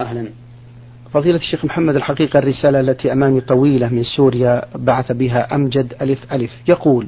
[0.00, 0.28] أهلا.
[1.12, 6.50] فضيلة الشيخ محمد الحقيقة الرسالة التي أمامي طويلة من سوريا بعث بها أمجد ألف ألف.
[6.68, 7.06] يقول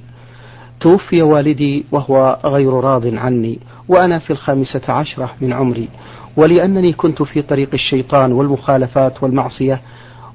[0.81, 3.59] توفي والدي وهو غير راض عني
[3.89, 5.89] وأنا في الخامسة عشرة من عمري
[6.37, 9.81] ولأنني كنت في طريق الشيطان والمخالفات والمعصية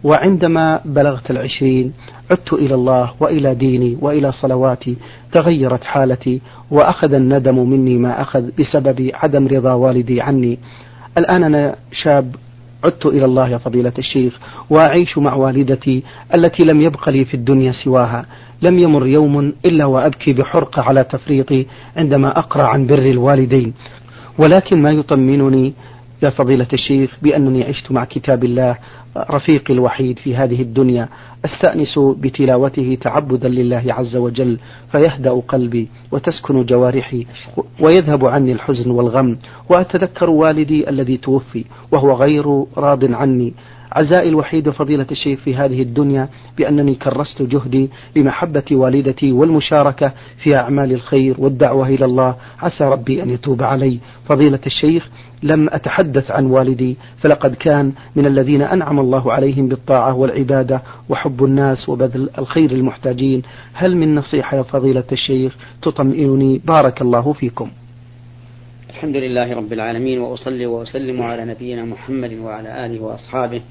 [0.03, 1.93] وعندما بلغت العشرين
[2.31, 4.97] عدت إلى الله وإلى ديني وإلى صلواتي
[5.31, 6.41] تغيرت حالتي
[6.71, 10.59] وأخذ الندم مني ما أخذ بسبب عدم رضا والدي عني.
[11.17, 12.35] الآن أنا شاب
[12.85, 14.39] عدت إلى الله يا فضيلة الشيخ
[14.69, 16.03] وأعيش مع والدتي
[16.35, 18.25] التي لم يبق لي في الدنيا سواها.
[18.61, 21.65] لم يمر يوم إلا وأبكي بحرقة على تفريطي
[21.97, 23.73] عندما أقرأ عن بر الوالدين.
[24.37, 25.73] ولكن ما يطمنني
[26.23, 28.77] يا فضيلة الشيخ بأنني عشت مع كتاب الله
[29.17, 31.09] رفيقي الوحيد في هذه الدنيا
[31.45, 34.57] أستأنس بتلاوته تعبدا لله عز وجل
[34.91, 37.25] فيهدأ قلبي وتسكن جوارحي
[37.79, 39.37] ويذهب عني الحزن والغم
[39.69, 43.53] وأتذكر والدي الذي توفي وهو غير راض عني.
[43.95, 50.11] عزائي الوحيد فضيلة الشيخ في هذه الدنيا بأنني كرست جهدي لمحبة والدتي والمشاركة
[50.43, 52.35] في أعمال الخير والدعوة إلى الله.
[52.59, 53.99] عسى ربي أن يتوب علي.
[54.25, 55.09] فضيلة الشيخ
[55.43, 61.89] لم أتحدث عن والدي فلقد كان من الذين أنعم الله عليهم بالطاعة والعبادة وحب الناس
[61.89, 63.41] وبذل الخير المحتاجين.
[63.73, 67.71] هل من نصيحة يا فضيلة الشيخ تطمئنني؟ بارك الله فيكم.
[68.89, 73.61] الحمد لله رب العالمين وأصلي وأسلم على نبينا محمد وعلى آله وأصحابه.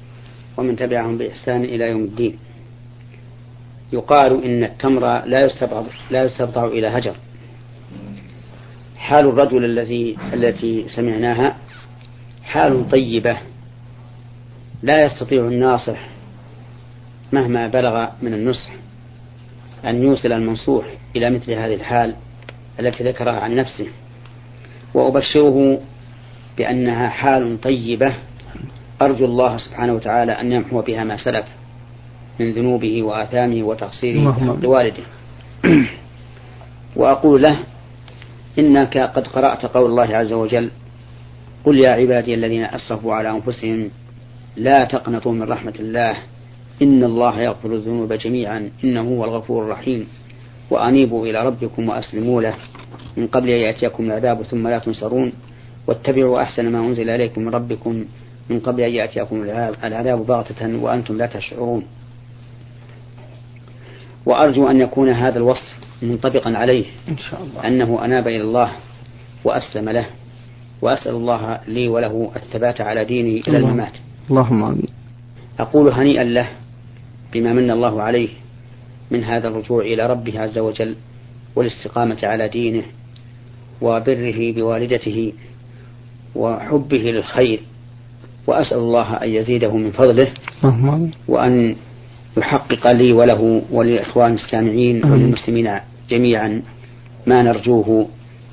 [0.57, 2.37] ومن تبعهم بإحسان إلى يوم الدين.
[3.93, 7.15] يقال إن التمر لا يستبضع, لا يستبضع إلى هجر.
[8.97, 11.57] حال الرجل الذي التي سمعناها
[12.43, 13.37] حال طيبة
[14.83, 16.07] لا يستطيع الناصح
[17.33, 18.69] مهما بلغ من النصح
[19.85, 22.15] أن يوصل المنصوح إلى مثل هذه الحال
[22.79, 23.87] التي ذكرها عن نفسه.
[24.93, 25.81] وأبشره
[26.57, 28.13] بأنها حال طيبة
[29.01, 31.45] أرجو الله سبحانه وتعالى أن يمحو بها ما سلف
[32.39, 35.03] من ذنوبه وآثامه وتقصيره لوالده
[36.95, 37.59] وأقول له
[38.59, 40.71] إنك قد قرأت قول الله عز وجل
[41.65, 43.89] قل يا عبادي الذين أسرفوا على أنفسهم
[44.57, 46.17] لا تقنطوا من رحمة الله
[46.81, 50.07] إن الله يغفر الذنوب جميعا إنه هو الغفور الرحيم.
[50.69, 52.55] وأنيبوا إلى ربكم وأسلموا له.
[53.17, 55.31] من قبل أن يأتيكم العذاب ثم لا تنصرون.
[55.87, 58.05] واتبعوا أحسن ما أنزل إليكم من ربكم.
[58.49, 59.43] من قبل أن يأتيكم
[59.83, 61.83] العذاب بغتة وأنتم لا تشعرون.
[64.25, 67.67] وأرجو أن يكون هذا الوصف منطبقا عليه إن شاء الله.
[67.67, 68.71] أنه أناب إلى الله
[69.43, 70.05] وأسلم له
[70.81, 73.93] وأسأل الله لي وله الثبات على دينه إلى الممات.
[74.29, 74.87] اللهم آمين.
[75.59, 76.47] أقول هنيئا له
[77.33, 78.29] بما من الله عليه
[79.11, 80.95] من هذا الرجوع إلى ربه عز وجل
[81.55, 82.83] والاستقامة على دينه
[83.81, 85.33] وبره بوالدته
[86.35, 87.59] وحبه للخير
[88.47, 90.27] وأسأل الله أن يزيده من فضله
[91.27, 91.75] وأن
[92.37, 95.79] يحقق لي وله وللإخوان السامعين وللمسلمين
[96.09, 96.61] جميعا
[97.27, 98.07] ما نرجوه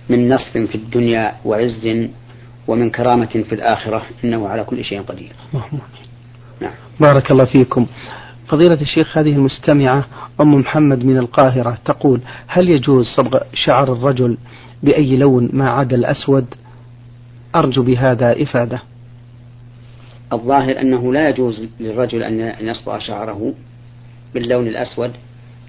[0.09, 2.09] من نصر في الدنيا وعز
[2.69, 5.33] ومن كرامة في الآخرة إنه على كل شيء قدير.
[6.61, 6.73] نعم.
[7.01, 7.87] بارك الله فيكم.
[8.49, 10.07] فضيلة الشيخ هذه المستمعة
[10.41, 14.39] أم محمد من القاهرة تقول هل يجوز صبغ شعر الرجل
[14.83, 16.55] بأي لون ما عدا الأسود؟
[17.55, 18.83] أرجو بهذا إفادة.
[20.33, 23.55] الظاهر أنه لا يجوز للرجل أن يصبغ شعره
[24.35, 25.13] باللون الأسود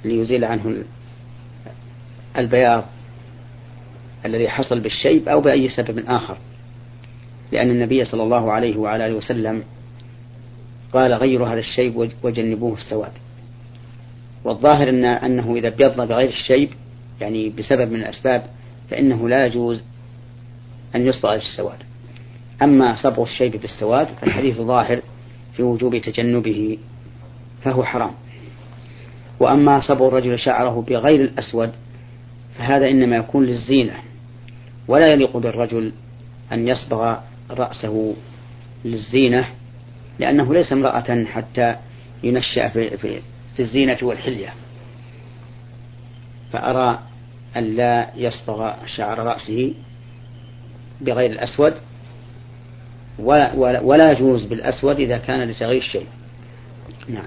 [0.06, 0.84] ليزيل عنه
[2.38, 2.84] البياض
[4.26, 6.38] الذي حصل بالشيب أو بأي سبب آخر.
[7.52, 9.64] لأن النبي صلى الله عليه وعلى آله وسلم
[10.94, 13.12] قال غيروا هذا الشيب وجنبوه السواد.
[14.44, 16.70] والظاهر أن أنه إذا ابيض بغير الشيب
[17.22, 18.44] يعني بسبب من الأسباب
[18.90, 19.84] فإنه لا يجوز
[20.96, 21.78] أن يصبغ بالسواد.
[22.64, 25.02] أما صبغ الشيب بالسواد فالحديث ظاهر
[25.56, 26.78] في وجوب تجنبه
[27.64, 28.12] فهو حرام.
[29.40, 31.72] وأما صبغ الرجل شعره بغير الأسود
[32.58, 33.94] فهذا إنما يكون للزينة
[34.88, 35.92] ولا يليق بالرجل
[36.52, 37.18] أن يصبغ
[37.50, 38.14] رأسه
[38.86, 39.48] للزينة
[40.20, 41.76] لأنه ليس امرأة حتى
[42.24, 43.20] ينشأ في, في,
[43.56, 44.54] في الزينة والحلية.
[46.54, 47.00] فأرى
[47.58, 49.74] أن لا يصبغ شعر رأسه
[51.02, 51.74] بغير الأسود
[53.20, 56.06] ولا, ولا, ولا يجوز بالأسود إذا كان لتغيير الشيء
[57.10, 57.24] نعم.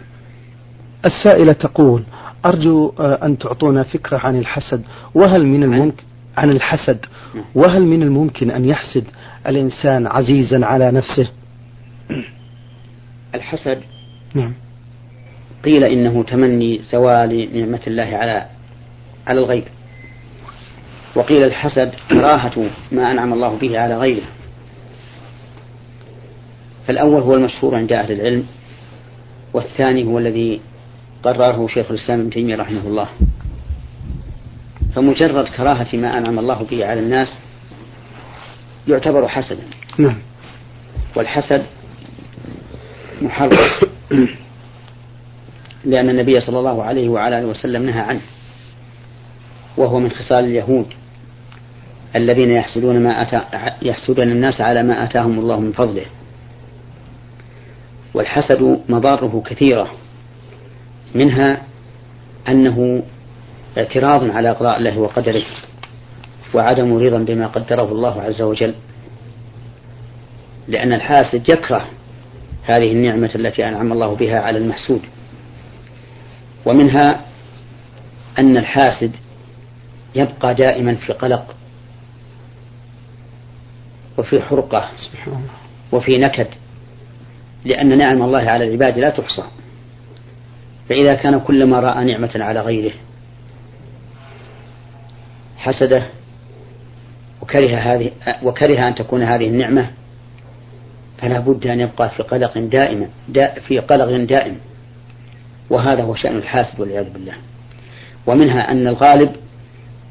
[1.05, 2.03] السائلة تقول
[2.47, 4.83] أرجو آه، أن تعطونا فكرة عن الحسد.
[5.15, 6.05] وهل من الممكن
[6.37, 6.99] عن الحسد؟
[7.35, 7.45] نعم.
[7.55, 9.05] وهل من الممكن أن يحسد
[9.47, 11.29] الإنسان عزيزا على نفسه؟
[13.35, 13.79] الحسد؟
[14.35, 14.53] نعم.
[15.65, 18.47] قيل إنه تمني زوال نعمة الله على
[19.27, 19.65] على الغير
[21.15, 24.25] وقيل الحسد كراهة ما أنعم الله به على غيره.
[26.87, 28.47] فالأول هو المشهور عند أهل العلم
[29.55, 30.61] والثاني هو الذي
[31.23, 33.09] قرره شيخ الإسلام ابن تيمية رحمه الله.
[34.95, 37.35] فمجرد كراهة ما أنعم الله به على الناس
[38.89, 39.63] يعتبر حسدا.
[39.99, 40.19] نعم.
[41.17, 41.63] والحسد
[43.23, 43.59] محرم
[45.85, 48.21] لأن النبي صلى الله عليه وعلى آله وسلم نهى عنه
[49.77, 50.87] وهو من خصال اليهود
[52.17, 53.41] الذين يحسدون ما أتى
[53.83, 56.05] يحسدون الناس على ما آتاهم الله من فضله.
[58.17, 59.91] والحسد مضاره كثيرة
[61.15, 61.63] منها
[62.49, 63.03] أنه
[63.79, 65.45] اعتراض على قضاء الله وقدره
[66.55, 68.75] وعدم رضا بما قدره الله عز وجل
[70.69, 71.87] لأن الحاسد يكره
[72.65, 75.01] هذه النعمة التي أنعم الله بها على المحسود.
[76.67, 77.21] ومنها
[78.39, 79.13] أن الحاسد
[80.15, 81.55] يبقى دائما في قلق
[84.19, 84.89] وفي حرقة
[85.93, 86.49] وفي نكد.
[87.67, 89.43] لأن نعم الله على العباد لا تحصى.
[90.89, 92.93] فإذا كان كلما رأى نعمة على غيره
[95.57, 96.03] حسده
[97.43, 98.11] وكره هذه
[98.43, 99.91] وكره أن تكون هذه النعمة
[101.19, 104.57] فلا بد أن يبقى في قلق دائما دا في قلق دائم.
[105.71, 107.35] وهذا هو شأن الحاسد والعياذ بالله.
[108.27, 109.37] ومنها أن الغالب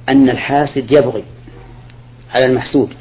[0.10, 1.24] أن الحاسد يبغي
[2.36, 2.94] على المحسود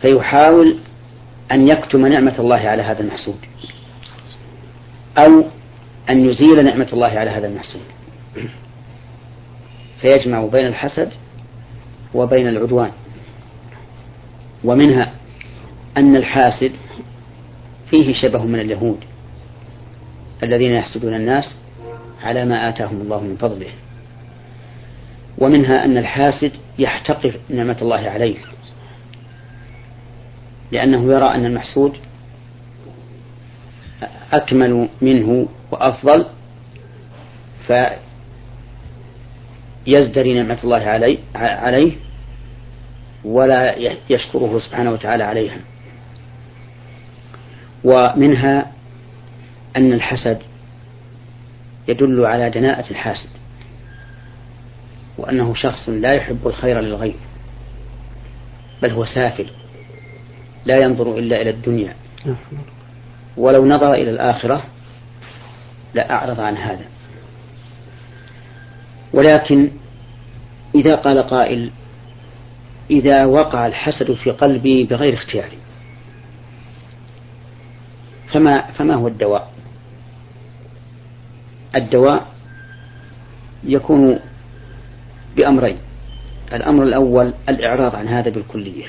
[0.00, 0.78] فيحاول
[1.52, 3.38] أن يكتم نعمة الله على هذا المحسود.
[5.18, 5.44] أو
[6.10, 7.82] أن يزيل نعمة الله على هذا المحسود.
[10.00, 11.12] فيجمع بين الحسد
[12.14, 12.90] وبين العدوان.
[14.64, 15.12] ومنها
[15.96, 16.72] أن الحاسد
[17.90, 18.98] فيه شبه من اليهود
[20.42, 21.54] الذين يحسدون الناس
[22.22, 23.70] على ما آتاهم الله من فضله.
[25.38, 28.36] ومنها أن الحاسد يحتقر نعمة الله عليه.
[30.72, 31.96] لأنه يرى أن المحسود
[34.32, 36.26] أكمل منه وأفضل
[39.86, 41.92] فيزدري نعمة الله عليه, عليه
[43.24, 43.74] ولا
[44.10, 45.58] يشكره سبحانه وتعالى عليها.
[47.84, 48.72] ومنها
[49.76, 50.38] أن الحسد
[51.88, 53.30] يدل على دناءة الحاسد
[55.18, 57.16] وأنه شخص لا يحب الخير للغير
[58.82, 59.46] بل هو سافل.
[60.68, 61.94] لا ينظر إلا إلى الدنيا.
[63.36, 64.62] ولو نظر إلى الآخرة
[65.94, 66.84] لأعرض عن هذا.
[69.12, 69.70] ولكن
[70.74, 71.70] إذا قال قائل
[72.90, 75.58] إذا وقع الحسد في قلبي بغير اختياري
[78.32, 79.52] فما فما هو الدواء؟
[81.76, 82.26] الدواء
[83.64, 84.18] يكون
[85.36, 85.78] بأمرين
[86.52, 88.86] الأمر الأول الإعراض عن هذا بالكلية.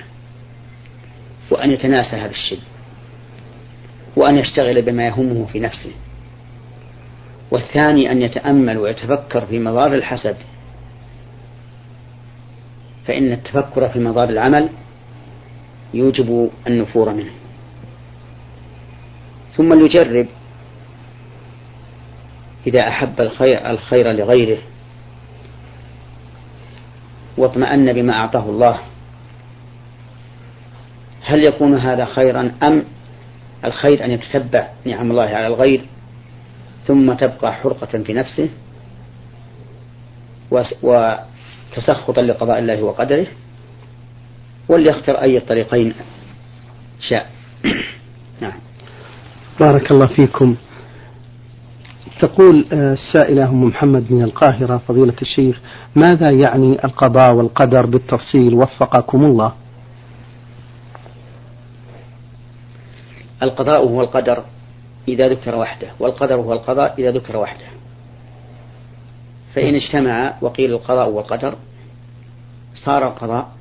[1.51, 2.59] وأن يتناسى هذا الشيء.
[4.15, 5.91] وأن يشتغل بما يهمه في نفسه.
[7.51, 10.37] والثاني أن يتأمل ويتفكر في مضار الحسد.
[13.07, 14.69] فإن التفكر في مضار العمل
[15.93, 17.31] يوجب النفور منه.
[19.55, 20.27] ثم ليجرب
[22.67, 24.57] إذا أحب الخير, الخير لغيره
[27.37, 28.79] واطمأن بما أعطاه الله.
[31.29, 32.83] هل يكون هذا خيرا أم
[33.65, 35.81] الخير أن يتتبع نعم الله على الغير
[36.87, 38.49] ثم تبقى حرقة في نفسه
[40.83, 43.27] وتسخطا لقضاء الله وقدره
[44.69, 45.93] وليختر أي الطريقين
[47.09, 47.29] شاء.
[48.41, 48.59] نعم.
[49.59, 50.55] بارك الله فيكم.
[52.19, 55.59] تقول آه، السائلة أم محمد من القاهرة فضيلة الشيخ
[55.95, 59.53] ماذا يعني القضاء والقدر بالتفصيل وفقكم الله؟
[63.43, 64.43] القضاء هو القدر
[65.07, 67.65] إذا ذكر وحده والقدر هو القضاء إذا ذكر وحده.
[69.55, 71.55] فإن اجتمع وقيل القضاء والقدر
[72.75, 73.51] صار القضاء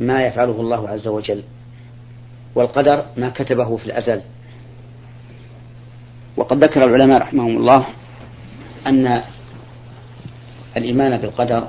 [0.00, 1.42] ما يفعله الله عز وجل
[2.54, 4.22] والقدر ما كتبه في الأزل.
[6.36, 7.86] وقد ذكر العلماء رحمهم الله
[8.86, 9.22] أن
[10.76, 11.68] الإيمان بالقدر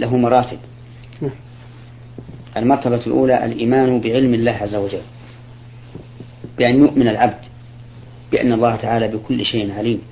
[0.00, 0.58] له مراتب.
[2.56, 5.02] المرتبة الأولى الإيمان بعلم الله عز وجل.
[6.58, 7.38] بأن يؤمن العبد
[8.32, 10.02] بأن الله تعالى بكل شيء عليم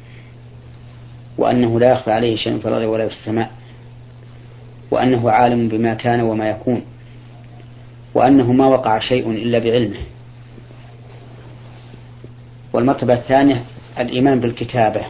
[1.39, 3.51] وأنه لا يخفى عليه شيء في الأرض ولا في السماء
[4.91, 6.83] وأنه عالم بما كان وما يكون
[8.15, 9.99] وأنه ما وقع شيء إلا بعلمه.
[12.73, 13.65] والمرتبة الثانية
[13.99, 15.01] الإيمان بالكتابة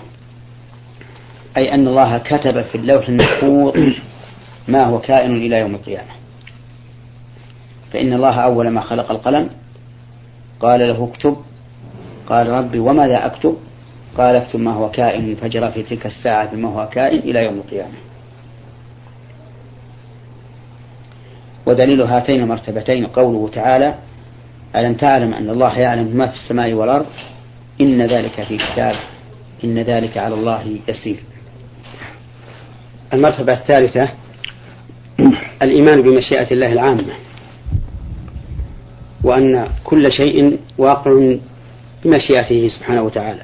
[1.57, 3.93] أي أن الله كتب في اللوح المحفوظ
[4.69, 6.11] ما هو كائن إلى يوم القيامة.
[7.93, 9.51] فإن الله أول ما خلق القلم
[10.61, 11.37] قال له اكتب.
[12.29, 13.57] قال ربي وماذا أكتب؟
[14.19, 17.95] قال اكتب ما هو كائن فجرى في تلك الساعة بما هو كائن إلى يوم القيامة.
[21.67, 23.95] ودليل هاتين المرتبتين قوله تعالى
[24.77, 27.07] ألم تعلم أن الله يعلم ما في السماء والأرض؟
[27.81, 28.95] إن ذلك في كتاب.
[29.65, 31.17] إن ذلك على الله يسير.
[33.13, 34.09] المرتبة الثالثة
[35.63, 37.26] الإيمان بمشيئة الله العامة.
[39.27, 41.37] وأن كل شيء واقع
[42.05, 43.43] بمشيئته سبحانه وتعالى.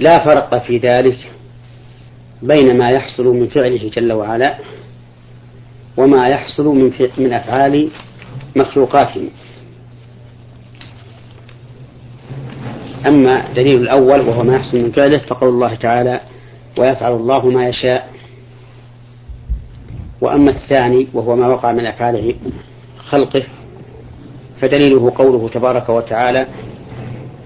[0.00, 1.18] لا فرق في ذلك
[2.42, 4.58] بين ما يحصل من فعله جل وعلا
[5.96, 7.90] وما يحصل من من أفعال
[8.56, 9.28] مخلوقاته
[13.06, 16.20] أما دليل الأول وهو ما يحصل من فعله فقول الله تعالى
[16.78, 18.10] ويفعل الله ما يشاء
[20.20, 22.34] وأما الثاني وهو ما وقع من أفعال
[23.08, 23.42] خلقه
[24.60, 26.46] فدليله قوله تبارك وتعالى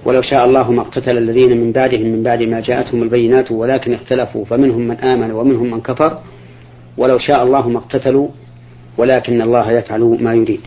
[0.04, 4.45] ولو شاء الله ما اقتتل الذين من بعدهم من بعد ما جاءتهم البينات ولكن اختلفوا
[4.45, 6.19] فمنهم من آمن ومنهم من كفر
[6.97, 8.28] ولو شاء الله ما اقتتلوا
[8.99, 10.61] ولكن الله يفعل ما يريد.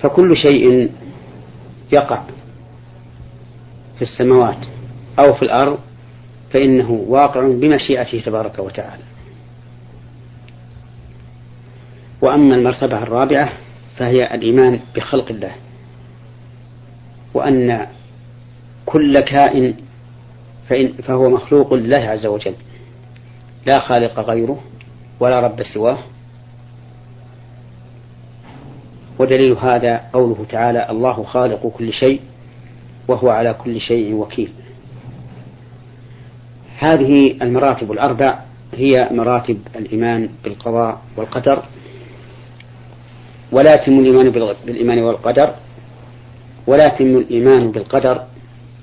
[0.00, 0.90] فكل شيء
[1.92, 2.22] يقع
[3.96, 4.58] في السماوات
[5.18, 5.78] أو في الأرض
[6.50, 9.02] فإنه واقع بمشيئته تبارك وتعالى.
[12.22, 13.52] وأما المرتبة الرابعة
[13.96, 15.52] فهي الإيمان بخلق الله.
[17.34, 17.86] وأن
[18.86, 19.74] كل كائن
[20.68, 22.54] فإن فهو مخلوق لله عز وجل.
[23.66, 24.60] لا خالق غيره
[25.20, 25.98] ولا رب سواه.
[29.18, 32.20] ودليل هذا قوله تعالى الله خالق كل شيء
[33.08, 34.52] وهو على كل شيء وكيل.
[36.78, 38.38] هذه المراتب الأربع
[38.74, 41.62] هي مراتب الإيمان بالقضاء والقدر.
[43.56, 44.30] ولا يتم الإيمان
[44.66, 45.54] بالإيمان والقدر
[46.66, 48.22] ولا يتم الإيمان بالقدر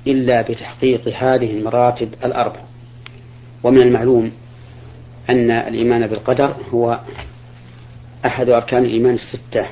[0.07, 2.59] إلا بتحقيق هذه المراتب الأربع.
[3.63, 4.31] ومن المعلوم
[5.29, 6.99] أن الإيمان بالقدر هو
[8.25, 9.65] أحد أركان الإيمان الستة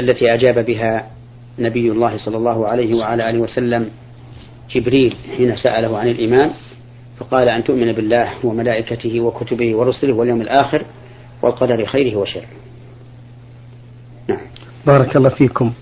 [0.00, 1.10] التي أجاب بها
[1.58, 3.90] نبي الله صلى الله عليه وعلى آله وسلم
[4.70, 6.50] جبريل حين سأله عن الإيمان
[7.18, 10.82] فقال أن تؤمن بالله وملائكته وكتبه ورسله واليوم الآخر
[11.42, 12.46] والقدر خيره وشره.
[14.28, 14.38] نعم.
[14.86, 15.72] بارك الله فيكم.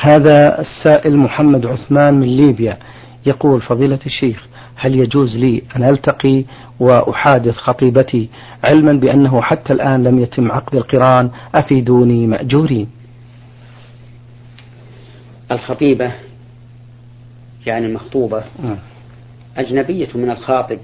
[0.00, 2.78] هذا السائل محمد عثمان من ليبيا
[3.26, 4.46] يقول فضيلة الشيخ
[4.76, 6.44] هل يجوز لي أن ألتقي
[6.80, 8.28] وأحادث خطيبتي
[8.64, 12.88] علما بأنه حتى الآن لم يتم عقد القران أفيدوني مأجورين؟
[15.52, 16.12] الخطيبة
[17.66, 18.44] يعني المخطوبة
[19.56, 20.78] أجنبية من الخاطب.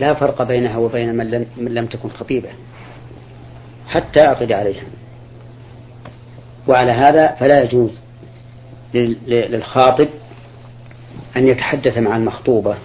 [0.00, 2.48] لا فرق بينها وبين من لم, من لم تكن خطيبة
[3.88, 4.82] حتى أعقد عليها.
[6.68, 7.90] وعلى هذا فلا يجوز
[9.26, 10.08] للخاطب
[11.36, 12.76] أن يتحدث مع المخطوبة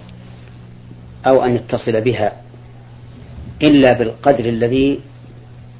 [1.26, 2.32] أو أن يتصل بها
[3.62, 5.00] إلا بالقدر الذي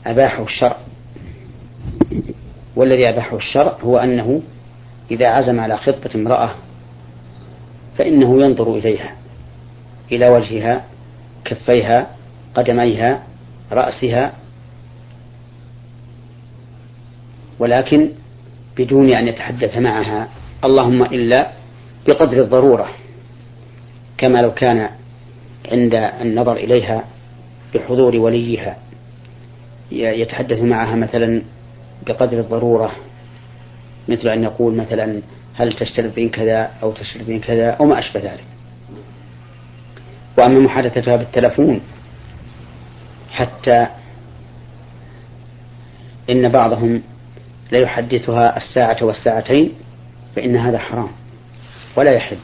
[0.07, 0.76] أباحه الشرع.
[2.76, 4.43] والذي أباحه الشرع هو أنه
[5.11, 6.55] إذا عزم على خطبة امرأة
[7.99, 9.17] فإنه ينظر إليها
[10.12, 10.85] إلى وجهها
[11.45, 12.07] كفيها
[12.55, 13.23] قدميها
[13.73, 14.33] رأسها
[17.58, 18.10] ولكن
[18.76, 20.28] بدون أن يتحدث معها
[20.64, 21.50] اللهم إلا
[22.08, 22.88] بقدر الضرورة
[24.18, 24.88] كما لو كان
[25.72, 27.04] عند النظر إليها
[27.75, 28.76] بحضور وليها.
[29.92, 31.42] يتحدث معها مثلا
[32.06, 32.92] بقدر الضرورة
[34.08, 35.22] مثل أن يقول مثلا
[35.54, 38.44] هل تشترطين كذا أو تشترطين كذا أو ما أشبه ذلك.
[40.38, 41.80] وأما محادثتها بالتلفون
[43.30, 43.86] حتى
[46.30, 47.02] إن بعضهم
[47.73, 49.73] ليحدثها الساعة والساعتين
[50.37, 51.08] فإن هذا حرام
[51.96, 52.37] ولا يحل.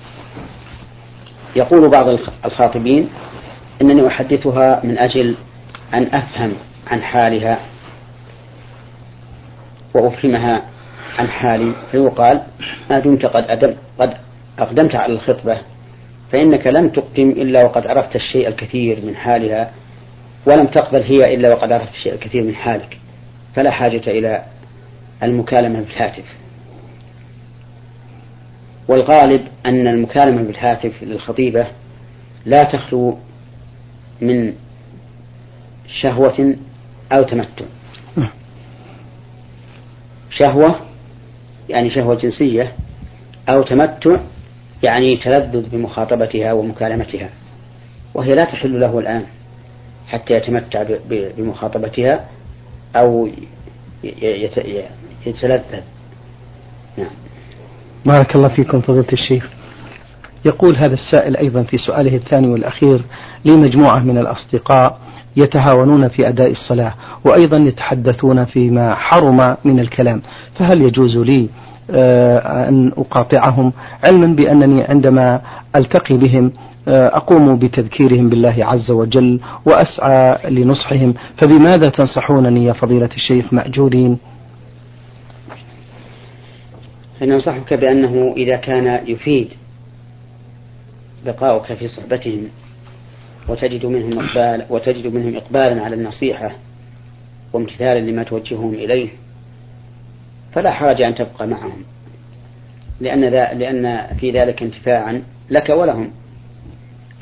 [1.57, 3.09] يقول بعض الخاطبين
[3.83, 5.37] إنني أحدثها من أجل
[5.95, 6.53] أن أفهم
[6.87, 7.59] عن حالها
[9.95, 10.63] وأفهمها
[11.19, 11.73] عن حالي.
[11.93, 12.43] فيقال
[12.91, 14.17] ما دمت قد أدم قد
[14.59, 15.59] أقدمت على الخطبة
[16.33, 19.71] فإنك لن تقدم إلا وقد عرفت الشيء الكثير من حالها
[20.47, 22.99] ولم تقبل هي إلا وقد عرفت الشيء الكثير من حالك
[23.55, 24.43] فلا حاجة إلى
[25.23, 26.25] المكالمة بالهاتف.
[28.89, 31.67] والغالب أن المكالمة بالهاتف للخطيبة
[32.47, 33.19] لا تخلو
[34.21, 34.55] من
[36.01, 36.57] شهوة
[37.13, 37.65] أو تمتع.
[40.31, 40.81] شهوة
[41.69, 42.73] يعني شهوة جنسية
[43.49, 44.17] أو تمتع
[44.83, 47.31] يعني تلذذ بمخاطبتها ومكالمتها.
[48.15, 49.27] وهي لا تحل له الآن
[50.09, 52.29] حتى يتمتع بمخاطبتها
[52.97, 53.29] أو
[55.27, 55.83] يتلذذ
[56.99, 57.07] نعم.
[58.07, 59.49] بارك الله فيكم فضيلة الشيخ.
[60.45, 63.05] يقول هذا السائل أيضا في سؤاله الثاني والأخير
[63.45, 64.99] لي مجموعة من الأصدقاء
[65.37, 70.23] يتهاونون في أداء الصلاة وأيضا يتحدثون فيما حرم من الكلام.
[70.59, 71.49] فهل يجوز لي
[71.91, 73.73] آه، أن أقاطعهم
[74.05, 75.41] علما بأنني عندما
[75.77, 76.53] ألتقي بهم
[76.89, 84.19] آه، أقوم بتذكيرهم بالله عز وجل وأسعى لنصحهم؟ فبماذا تنصحونني يا فضيلة الشيخ مأجورين؟
[87.27, 89.49] ننصحك بأنه إذا كان يفيد
[91.27, 92.49] بقاؤك في صحبتهم
[93.49, 96.53] وتجد منهم إقبال وتجد منهم إقبالا على النصيحة
[97.53, 99.09] وامتثالا لما توجههم إليه
[100.53, 101.85] فلا حرج أن تبقى معهم.
[103.01, 103.21] لأن
[103.59, 106.11] لأن في ذلك انتفاعا لك ولهم.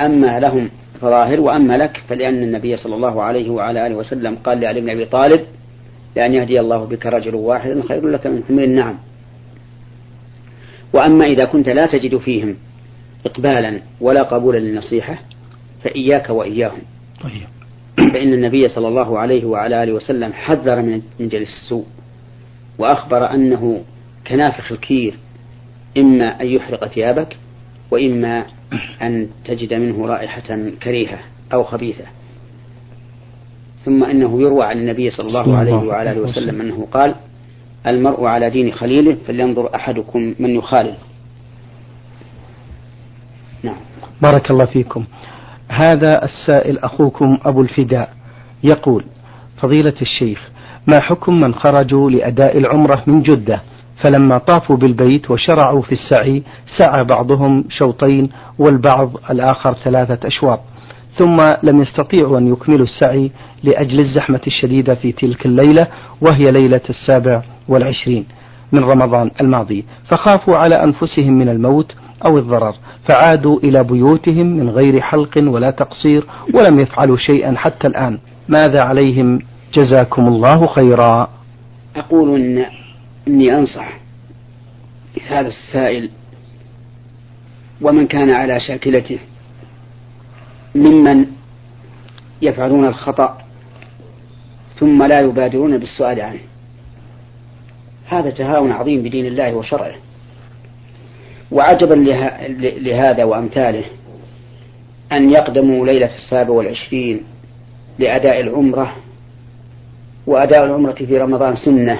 [0.01, 4.81] أما لهم فظاهر وأما لك فلأن النبي صلى الله عليه وعلى آله وسلم قال لعلي
[4.81, 5.41] بن أبي طالب
[6.17, 8.99] لأن يهدي الله بك رجل واحد خير لك من حمير النعم.
[10.93, 12.57] وأما إذا كنت لا تجد فيهم
[13.27, 15.19] إقبالا ولا قبولا للنصيحة
[15.85, 16.83] فإياك وإياهم
[17.23, 17.61] طيب.
[18.13, 20.83] فإن النبي صلى الله عليه وعلى آله وسلم حذر
[21.19, 21.87] من جلس السوء
[22.79, 23.85] وأخبر أنه
[24.27, 25.15] كنافخ الكير
[25.99, 27.37] إما أن يحرق ثيابك
[27.91, 28.47] وإما
[29.03, 31.19] أن تجد منه رائحة كريهة
[31.53, 32.05] أو خبيثة
[33.85, 37.15] ثم إنه يروى عن النبي صلى الله عليه وعلى آله وسلم أنه قال
[37.87, 40.95] المرء على دين خليله فلينظر أحدكم من يخالل.
[43.63, 43.77] نعم.
[44.23, 45.05] بارك الله فيكم.
[45.69, 48.13] هذا السائل أخوكم أبو الفداء
[48.65, 49.05] يقول
[49.57, 50.51] فضيلة الشيخ
[50.87, 53.63] ما حكم من خرجوا لأداء العمرة من جدة
[54.03, 56.43] فلما طافوا بالبيت وشرعوا في السعي
[56.79, 60.61] سعى بعضهم شوطين والبعض الآخر ثلاثة أشواط
[61.19, 63.31] ثم لم يستطيعوا أن يكملوا السعي
[63.63, 65.87] لأجل الزحمة الشديدة في تلك الليلة
[66.21, 68.27] وهي ليلة السابع والعشرين
[68.73, 72.75] من رمضان الماضي فخافوا على أنفسهم من الموت أو الضرر
[73.09, 78.19] فعادوا إلى بيوتهم من غير حلق ولا تقصير ولم يفعلوا شيئا حتى الآن.
[78.49, 79.43] ماذا عليهم؟
[79.75, 81.29] جزاكم الله خيرا.
[81.97, 82.67] أقول إن
[83.29, 83.99] إني أنصح
[85.29, 86.11] هذا السائل
[87.83, 89.19] ومن كان على شاكلته
[90.75, 91.27] ممن
[92.43, 93.39] يفعلون الخطأ
[94.79, 96.50] ثم لا يبادرون بالسؤال عنه.
[98.11, 99.95] هذا تهاون عظيم بدين الله وشرعه.
[101.53, 101.95] وعجبا
[102.59, 103.85] لهذا وأمثاله
[105.13, 107.21] أن يقدموا ليلة السابع والعشرين
[107.99, 108.93] لأداء العمرة
[110.27, 111.99] وأداء العمرة في رمضان سنة.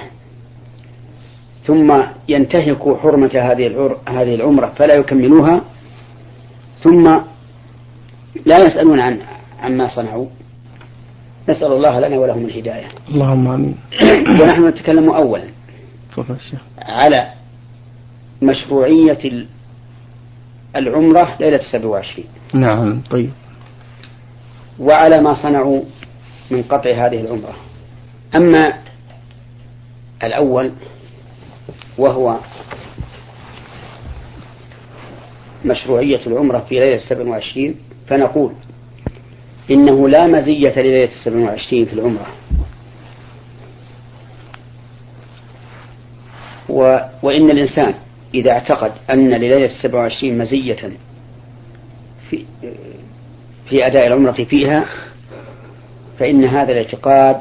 [1.63, 5.61] ثم ينتهكوا حرمة هذه هذه العمرة فلا يكملوها.
[6.83, 7.03] ثم
[8.45, 9.19] لا يسألون عن
[9.61, 10.27] عما صنعوا.
[11.49, 12.87] نسأل الله لنا ولهم الهداية.
[13.09, 13.77] اللهم آمين.
[14.41, 15.43] ونحن نتكلم أولا
[16.79, 17.33] على
[18.41, 19.45] مشروعية
[20.75, 23.31] العمرة ليلة السبع وعشرين نعم طيب.
[24.79, 25.83] وعلى ما صنعوا
[26.51, 27.55] من قطع هذه العمرة.
[28.35, 28.73] أما
[30.23, 30.71] الأول
[31.97, 32.39] وهو
[35.65, 37.75] مشروعية العمرة في ليلة السبع وعشرين
[38.07, 38.53] فنقول
[39.71, 42.27] إنه لا مزية لليلة السبع وعشرين في العمرة.
[46.71, 47.93] و وإن الإنسان
[48.33, 50.91] إذا اعتقد أن لليلة السبع وعشرين مزية
[52.29, 52.45] في,
[53.69, 54.85] في أداء العمرة فيها
[56.19, 57.37] فإن هذا الاعتقاد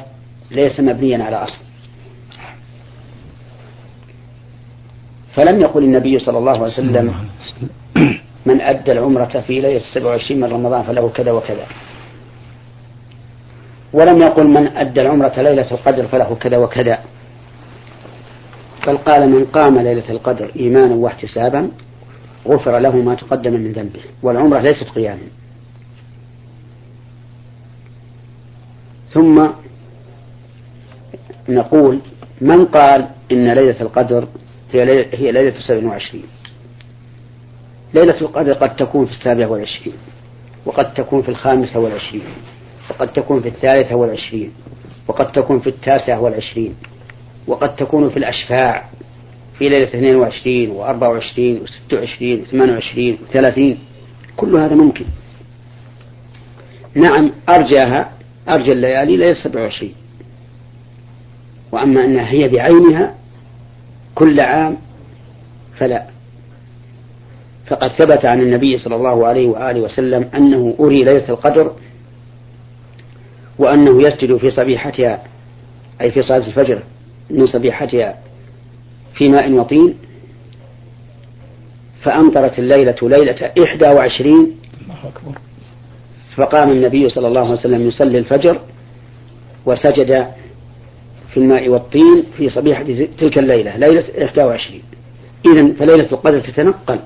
[0.50, 1.62] ليس مبنيا على أصل.
[5.34, 7.14] فلم يقل النبي صلى الله عليه وسلم
[8.46, 11.66] من أدى العمرة في ليلة السبع وعشرين من رمضان فله كذا وكذا.
[13.92, 16.98] ولم يقل من أدى العمرة ليلة القدر فله كذا وكذا.
[18.86, 21.70] بل قال من قام ليلة القدر إيمانا واحتسابا
[22.46, 25.28] غفر له ما تقدم من ذنبه والعمرة ليست قياما.
[29.12, 29.48] ثم
[31.48, 31.98] نقول
[32.40, 34.28] من قال إن ليلة القدر
[34.72, 36.22] هي ليلة, هي ليلة 27
[37.94, 39.94] ليلة القدر قد تكون في السابعة والعشرين
[40.66, 42.22] وقد تكون في الخامسة والعشرين
[42.90, 44.52] وقد تكون في الثالثة والعشرين
[45.08, 46.74] وقد تكون في التاسعة والعشرين.
[47.46, 48.88] وقد تكون في الأشفاع
[49.58, 53.60] في ليلة 22 و24 و26 و28 و30
[54.36, 55.04] كل هذا ممكن.
[56.94, 58.12] نعم أرجاها
[58.48, 59.92] أرجى الليالي ليلة 27
[61.72, 63.14] وأما أنها هي بعينها
[64.14, 64.76] كل عام
[65.78, 66.06] فلا.
[67.66, 71.72] فقد ثبت عن النبي صلى الله عليه وآله وسلم أنه أري ليلة القدر
[73.58, 75.22] وأنه يسجد في صبيحتها
[76.00, 76.82] أي في صلاة الفجر.
[77.30, 78.18] من صبيحتها
[79.14, 79.94] في ماء وطين
[82.02, 84.56] فأمطرت الليلة ليلة إحدى وعشرين
[86.36, 88.60] فقام النبي صلى الله عليه وسلم يصلي الفجر
[89.66, 90.26] وسجد
[91.30, 92.82] في الماء والطين في صبيحة
[93.18, 94.82] تلك الليلة ليلة 21
[95.46, 97.00] إذا فليلة القدر تتنقل.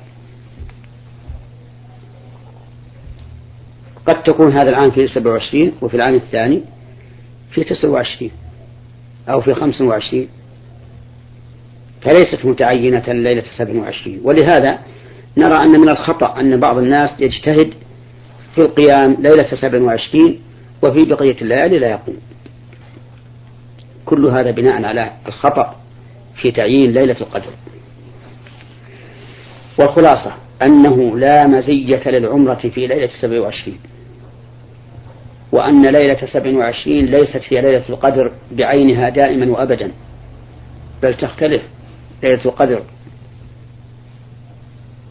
[4.07, 6.63] قد تكون هذا العام في 27 وفي العام الثاني
[7.51, 8.31] في 29
[9.29, 10.29] أو في 25
[12.03, 14.79] فليست متعينة ليلة 27 ولهذا
[15.37, 17.73] نرى أن من الخطأ أن بعض الناس يجتهد
[18.55, 20.39] في القيام ليلة 27
[20.83, 22.17] وفي بقية الليالي لا يقوم.
[24.05, 25.77] كل هذا بناء على الخطأ
[26.43, 27.51] في تعيين ليلة القدر.
[29.81, 30.33] والخلاصة
[30.63, 33.79] أنه لا مزية للعمرة في ليلة 27
[35.55, 39.93] وأن ليلة 27 ليست هي ليلة القدر بعينها دائما وأبدا
[41.03, 41.63] بل تختلف
[42.23, 42.83] ليلة القدر.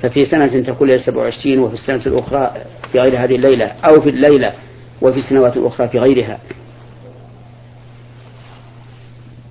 [0.02, 2.52] ففي سنة تكون ليلة 27 وفي السنة الأخرى
[2.92, 4.54] في غير هذه الليلة أو في الليلة
[5.02, 6.40] وفي السنوات الأخرى في غيرها.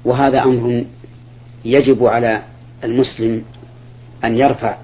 [0.05, 0.85] وهذا أمر
[1.65, 2.43] يجب على
[2.85, 3.45] المسلم
[4.25, 4.77] أن يرفع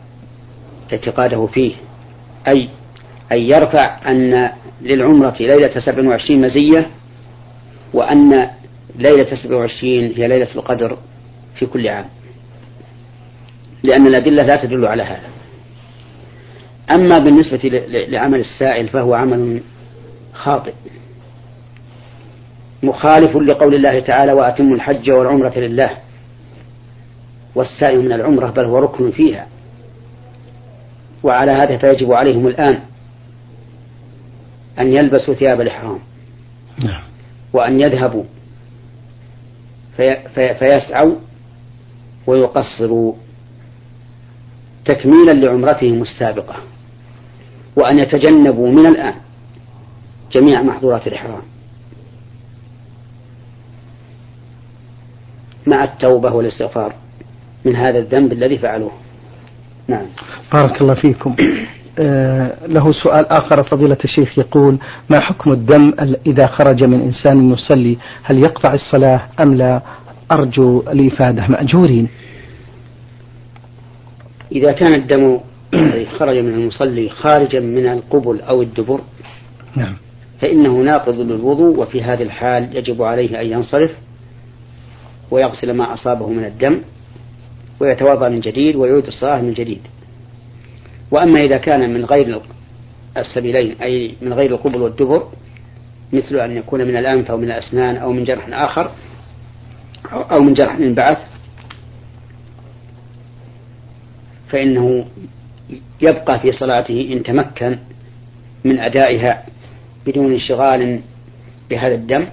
[0.92, 1.74] اعتقاده فيه
[2.48, 2.68] أي
[3.32, 4.50] أن يرفع أن
[4.82, 6.86] للعمرة ليلة 27 مزية
[7.94, 8.50] وأن
[8.96, 10.96] ليلة 27 هي ليلة القدر
[11.58, 12.04] في كل عام.
[13.82, 15.28] لأن الأدلة لا تدل على هذا.
[16.90, 19.62] أما بالنسبة لعمل السائل فهو عمل
[20.32, 20.72] خاطئ.
[22.82, 25.90] مخالف لقول الله تعالى وأتموا الحج والعمرة لله.
[27.54, 29.46] والسعي من العمرة بل هو ركن فيها.
[31.22, 32.78] وعلى هذا فيجب عليهم الآن
[34.80, 35.98] أن يلبسوا ثياب الإحرام.
[36.84, 37.02] نعم.
[37.52, 38.24] وأن يذهبوا.
[39.96, 41.14] في في فيسعوا
[42.26, 43.14] ويقصروا
[44.84, 46.56] تكميلا لعمرتهم السابقة.
[47.76, 49.14] وأن يتجنبوا من الآن
[50.32, 51.42] جميع محظورات الإحرام.
[55.66, 56.94] مع التوبة والاستغفار
[57.64, 58.92] من هذا الذنب الذي فعلوه.
[59.88, 60.06] نعم.
[60.52, 61.36] بارك الله فيكم.
[62.68, 63.62] له سؤال آخر.
[63.62, 64.78] فضيلة الشيخ يقول
[65.10, 65.94] ما حكم الدم
[66.26, 69.80] إذا خرج من إنسان يصلي؟ هل يقطع الصلاة أم لا؟
[70.32, 71.46] أرجو الإفادة.
[71.48, 72.08] مأجورين.
[74.52, 75.40] إذا كان الدم
[75.74, 79.00] الذي خرج من المصلي خارجا من القبل أو الدبر
[79.76, 79.96] نعم.
[80.40, 83.90] فإنه ناقض للوضوء وفي هذه الحال يجب عليه أن ينصرف
[85.30, 86.80] ويغسل ما أصابه من الدم
[87.80, 89.80] ويتوضأ من جديد ويعود الصلاة من جديد.
[91.10, 92.40] وأما إذا كان من غير
[93.16, 95.28] السبيلين أي من غير القبل والدبر
[96.12, 98.90] مثل أن يكون من الأنف أو من الأسنان أو من جرح آخر
[100.12, 101.18] أو من جرح انبعث
[104.48, 105.04] فإنه
[106.02, 107.78] يبقى في صلاته إن تمكن
[108.64, 109.44] من أدائها
[110.06, 111.00] بدون انشغال
[111.70, 112.26] بهذا الدم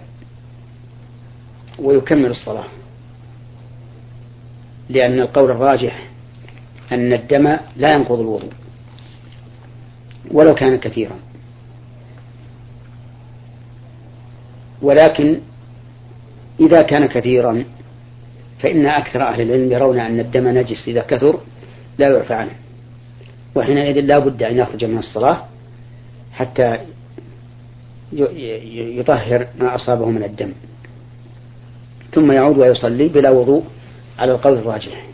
[1.80, 2.66] ويكمل الصلاة.
[4.90, 6.08] لأن القول الراجح
[6.92, 8.52] أن الدم لا ينقض الوضوء.
[10.32, 11.16] ولو كان كثيرا.
[14.82, 15.40] ولكن
[16.60, 17.66] إذا كان كثيرا
[18.60, 21.40] فإن أكثر أهل العلم يرون أن الدم نجس إذا كثر
[21.98, 22.52] لا يعفى عنه.
[23.56, 25.46] وحينئذ لا بد أن يخرج من الصلاة
[26.34, 26.78] حتى
[29.00, 30.52] يطهر ما أصابه من الدم.
[32.14, 33.64] ثم يعود ويصلي بلا وضوء
[34.20, 35.06] على القول الراجح.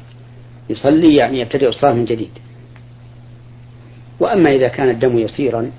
[0.69, 2.31] يصلي يعني يبتدئ الصلاة من جديد.
[4.21, 5.71] وأما إذا كان الدم يسيرا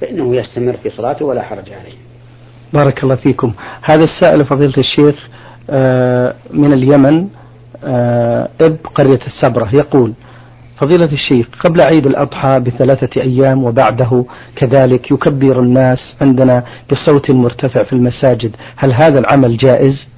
[0.00, 1.98] فإنه يستمر في صلاته ولا حرج عليه.
[2.72, 3.52] بارك الله فيكم.
[3.82, 5.28] هذا السائل فضيلة الشيخ
[5.70, 7.28] آه، من اليمن
[7.84, 10.12] آه، إب قرية السبرة يقول
[10.80, 14.24] فضيلة الشيخ قبل عيد الأضحى بثلاثة أيام وبعده
[14.56, 20.08] كذلك يكبر الناس عندنا بصوت مرتفع في المساجد هل هذا العمل جائز؟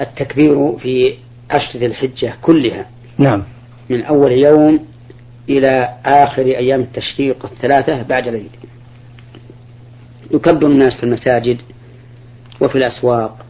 [0.00, 1.14] التكبير في
[1.50, 2.86] أشهر الحجة كلها.
[3.18, 3.42] نعم.
[3.90, 4.86] من أول يوم
[5.48, 8.50] إلى آخر أيام التشريق الثلاثة بعد العيد.
[10.30, 11.58] يكبر الناس في المساجد
[12.60, 13.46] وفي الأسواق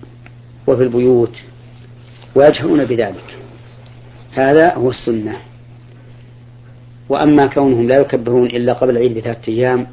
[0.66, 1.37] وفي البيوت
[2.35, 3.38] ويجهرون بذلك.
[4.33, 5.37] هذا هو السنة.
[7.09, 9.87] وأما كونهم لا يكبرون إلا قبل العيد بثلاثة أيام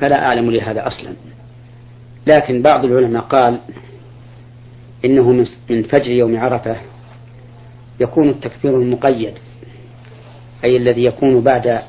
[0.00, 1.12] فلا أعلم لهذا أصلا.
[2.26, 3.58] لكن بعض العلماء قال
[5.04, 5.32] إنه
[5.70, 6.76] من فجر يوم عرفة
[8.00, 9.34] يكون التكبير المقيد
[10.64, 11.80] أي الذي يكون بعد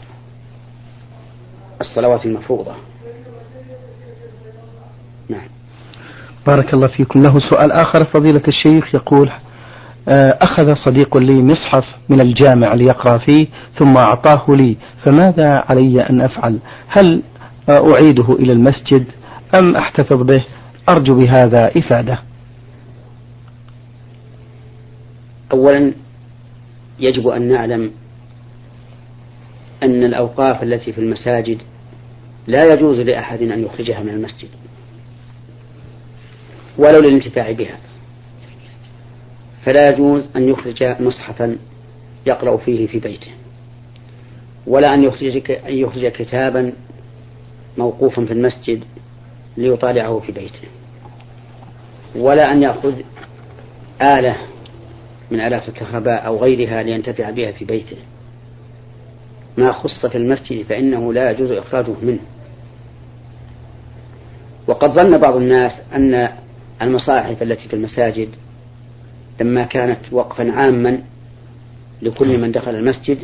[1.81, 2.71] الصلوات المفروضة.
[5.29, 5.47] نعم.
[6.47, 7.21] بارك الله فيكم.
[7.21, 8.05] له سؤال آخر.
[8.05, 9.31] فضيلة الشيخ يقول
[10.09, 13.47] آه، أخذ صديق لي مصحف من الجامع ليقرأ فيه
[13.79, 17.21] ثم أعطاه لي فماذا علي أن أفعل؟ هل
[17.69, 19.05] آه، أعيده إلى المسجد
[19.55, 20.43] أم أحتفظ به؟
[20.89, 22.19] أرجو بهذا إفادة.
[25.51, 25.93] أولا
[26.99, 27.91] يجب أن نعلم
[29.83, 31.57] أن الأوقاف التي في المساجد
[32.47, 34.49] لا يجوز لأحد أن يخرجها من المسجد
[36.77, 37.77] ولو للانتفاع بها.
[39.65, 41.57] فلا يجوز أن يخرج مصحفا
[42.25, 43.31] يقرأ فيه في بيته
[44.67, 46.73] ولا أن يخرج أن يخرج كتابا
[47.77, 48.83] موقوفا في المسجد
[49.57, 50.67] ليطالعه في بيته
[52.15, 53.01] ولا أن يأخذ
[54.01, 54.37] آلة
[55.35, 57.97] من آلات الكهرباء أو غيرها لينتفع بها في بيته.
[59.57, 62.19] ما خص في المسجد فإنه لا يجوز إخراجه منه.
[64.67, 66.29] وقد ظن بعض الناس أن
[66.81, 68.29] المصاحف التي في المساجد
[69.41, 71.01] لما كانت وقفا عاما
[72.01, 73.17] لكل من دخل المسجد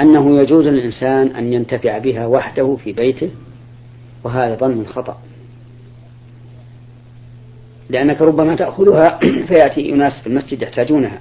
[0.00, 3.30] أنه يجوز للإنسان أن ينتفع بها وحده في بيته
[4.24, 5.18] وهذا ظن خطأ.
[7.90, 11.20] لأنك ربما تأخذها فيأتي أناس في المسجد يحتاجونها.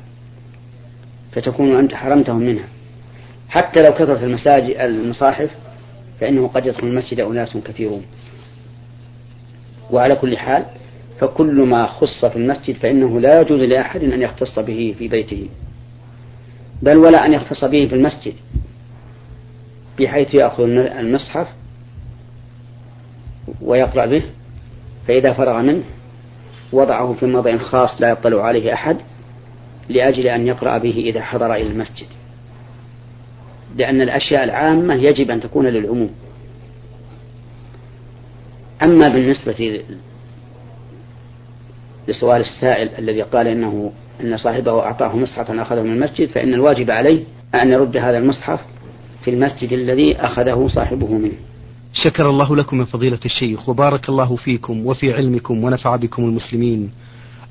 [1.36, 2.66] فتكون أنت حرمتهم منها.
[3.50, 5.50] حتى لو كثرت المساجد المصاحف
[6.20, 8.04] فإنه قد يدخل المسجد أناس كثيرون.
[9.92, 10.66] وعلى كل حال
[11.20, 15.50] فكل ما خص في المسجد فإنه لا يجوز لأحد أن يختص به في بيته.
[16.82, 18.34] بل ولا أن يختص به في المسجد
[20.00, 21.48] بحيث يأخذ المصحف
[23.62, 24.24] ويقرأ به
[25.08, 25.84] فإذا فرغ منه
[26.74, 28.98] وضعه في موضع خاص لا يطلع عليه أحد
[29.90, 32.08] لأجل أن يقرأ به إذا حضر إلى المسجد.
[33.76, 36.10] لأن الأشياء العامة يجب أن تكون للعموم.
[38.84, 39.82] أما بالنسبة
[42.08, 43.92] لسؤال السائل الذي قال إنه
[44.22, 47.24] أن صاحبه أعطاه مصحفا أخذه من المسجد فإن الواجب عليه
[47.56, 48.60] أن يرد هذا المصحف
[49.24, 51.38] في المسجد الذي أخذه صاحبه منه.
[51.94, 56.92] شكر الله لكم من فضيلة الشيخ وبارك الله فيكم وفي علمكم ونفع بكم المسلمين.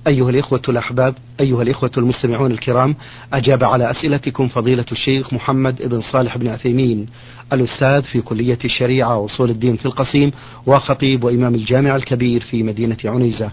[0.06, 2.94] أيها الإخوة الأحباب أيها الإخوة المستمعون الكرام
[3.32, 7.06] أجاب على أسئلتكم فضيلة الشيخ محمد بن صالح بن عثيمين
[7.52, 10.32] الأستاذ في كلية الشريعة وأصول الدين في القصيم
[10.66, 13.50] وخطيب وإمام الجامع الكبير في مدينة عنيزة.